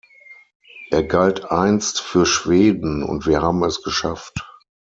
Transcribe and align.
Er 0.89 1.03
galt 1.03 1.51
einst 1.51 2.01
für 2.01 2.25
Schweden 2.25 3.03
und 3.03 3.27
wir 3.27 3.43
haben 3.43 3.63
es 3.63 3.83
geschafft. 3.83 4.43